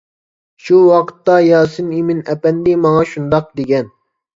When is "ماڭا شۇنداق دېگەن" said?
2.89-3.99